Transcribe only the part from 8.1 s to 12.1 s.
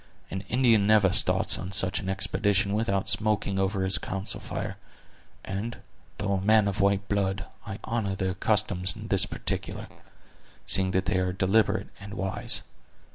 their customs in this particular, seeing that they are deliberate